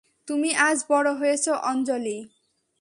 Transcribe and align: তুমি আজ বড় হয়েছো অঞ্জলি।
তুমি 0.27 0.49
আজ 0.61 0.77
বড় 0.89 1.09
হয়েছো 1.13 1.51
অঞ্জলি। 1.63 2.17